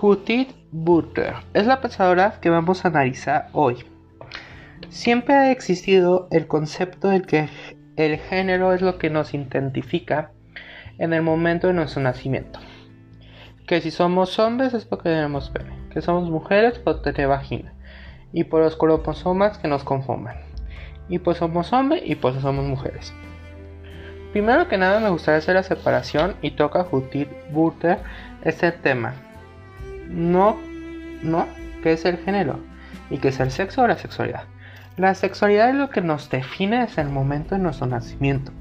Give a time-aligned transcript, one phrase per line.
[0.00, 3.84] Judith Butler es la pensadora que vamos a analizar hoy.
[4.88, 7.50] Siempre ha existido el concepto de que
[7.96, 10.32] el género es lo que nos identifica
[10.96, 12.60] en el momento de nuestro nacimiento.
[13.68, 17.74] Que si somos hombres es porque tenemos pene, que somos mujeres por tener vagina,
[18.32, 20.36] y por los cromosomas que nos conforman.
[21.10, 23.12] Y pues somos hombres y pues somos mujeres.
[24.32, 27.98] Primero que nada me gustaría hacer la separación y toca Judith Butler
[28.44, 29.14] este tema
[30.10, 30.58] no,
[31.22, 31.46] no,
[31.82, 32.58] qué es el género
[33.08, 34.42] y qué es el sexo o la sexualidad.
[34.96, 38.52] La sexualidad es lo que nos define desde el momento de nuestro nacimiento.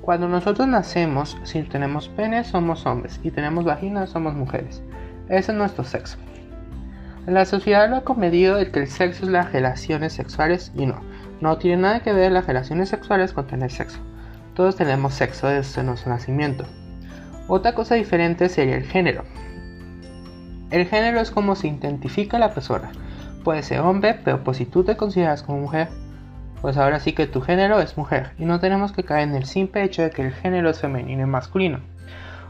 [0.00, 4.82] Cuando nosotros nacemos, si tenemos pene, somos hombres y tenemos vagina, somos mujeres.
[5.28, 6.16] Ese es nuestro sexo.
[7.26, 11.00] La sociedad lo ha comedido de que el sexo es las relaciones sexuales y no.
[11.40, 14.00] No tiene nada que ver las relaciones sexuales con tener sexo.
[14.54, 16.64] Todos tenemos sexo desde nuestro nacimiento.
[17.46, 19.24] Otra cosa diferente sería el género.
[20.70, 22.92] El género es como se identifica la persona.
[23.42, 25.88] Puede ser hombre, pero pues si tú te consideras como mujer,
[26.60, 28.30] pues ahora sí que tu género es mujer.
[28.38, 31.22] Y no tenemos que caer en el simple hecho de que el género es femenino
[31.24, 31.80] y masculino.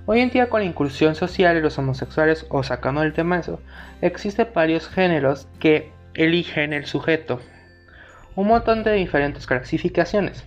[0.04, 3.58] Hoy en día con la inclusión social de los homosexuales, o sacando el tema eso,
[4.02, 7.40] existen varios géneros que eligen el sujeto.
[8.36, 10.44] Un montón de diferentes clasificaciones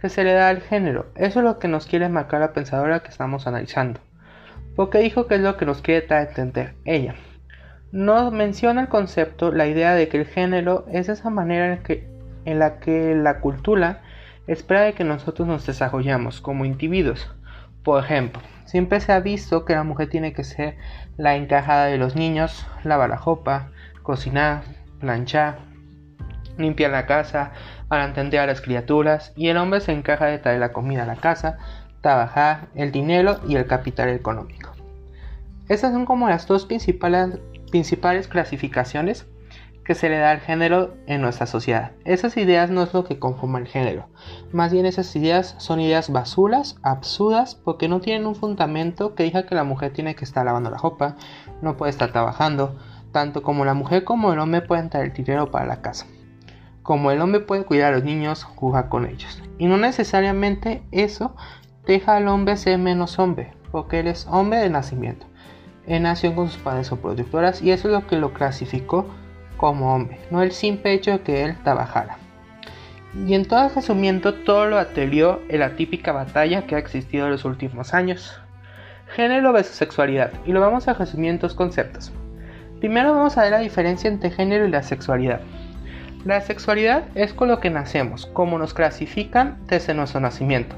[0.00, 1.06] que se le da al género.
[1.16, 4.00] Eso es lo que nos quiere marcar la pensadora que estamos analizando
[4.76, 7.14] porque dijo que es lo que nos quiere a entender ella.
[7.92, 12.08] No menciona el concepto, la idea de que el género es esa manera en, que,
[12.44, 14.00] en la que la cultura
[14.46, 17.30] espera de que nosotros nos desarrollamos como individuos.
[17.82, 20.76] Por ejemplo, siempre se ha visto que la mujer tiene que ser
[21.16, 23.70] la encajada de los niños, lavar la ropa,
[24.02, 24.62] cocinar,
[25.00, 25.58] planchar,
[26.56, 27.52] limpiar la casa,
[27.88, 31.16] atender a las criaturas, y el hombre se encarga de traer la comida a la
[31.16, 31.58] casa,
[32.02, 34.70] trabajar, el dinero y el capital económico.
[35.68, 37.38] Estas son como las dos principales,
[37.70, 39.26] principales clasificaciones
[39.84, 41.92] que se le da al género en nuestra sociedad.
[42.04, 44.06] Esas ideas no es lo que conforma el género.
[44.52, 49.46] Más bien esas ideas son ideas basuras, absurdas, porque no tienen un fundamento que diga
[49.46, 51.16] que la mujer tiene que estar lavando la ropa,
[51.62, 52.76] no puede estar trabajando.
[53.10, 56.06] Tanto como la mujer como el hombre pueden traer el dinero para la casa.
[56.82, 59.42] Como el hombre puede cuidar a los niños, jugar con ellos.
[59.58, 61.34] Y no necesariamente eso
[61.86, 65.26] deja al hombre ser menos hombre, porque él es hombre de nacimiento.
[65.86, 69.06] Él nació con sus padres o productoras y eso es lo que lo clasificó
[69.56, 72.18] como hombre, no el simple hecho de que él trabajara.
[73.26, 77.32] Y en todo resumiendo, todo lo atribuyó en la típica batalla que ha existido en
[77.32, 78.40] los últimos años.
[79.08, 82.10] Género versus sexualidad, y lo vamos a resumir en dos conceptos.
[82.78, 85.40] Primero vamos a ver la diferencia entre género y la sexualidad.
[86.24, 90.74] La sexualidad es con lo que nacemos, como nos clasifican desde nuestro nacimiento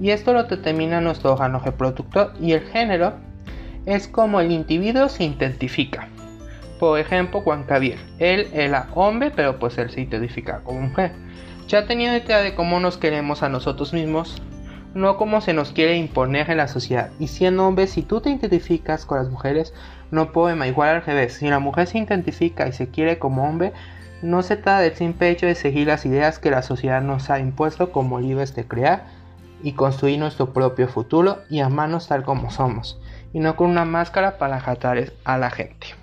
[0.00, 3.14] y esto lo determina nuestro órgano reproductor y el género
[3.86, 6.08] es como el individuo se identifica.
[6.78, 11.12] Por ejemplo, Juan Javier, él era hombre, pero pues él se identifica como mujer.
[11.68, 14.42] Ya teniendo idea de cómo nos queremos a nosotros mismos,
[14.94, 17.10] no como se nos quiere imponer en la sociedad.
[17.18, 19.72] Y siendo hombre, si tú te identificas con las mujeres,
[20.10, 21.34] no podemos igual al revés.
[21.34, 23.72] Si la mujer se identifica y se quiere como hombre,
[24.20, 27.40] no se trata del simple hecho de seguir las ideas que la sociedad nos ha
[27.40, 29.04] impuesto como libres de crear,
[29.62, 33.00] y construir nuestro propio futuro y amarnos tal como somos,
[33.32, 36.01] y no con una máscara para jatar a la gente.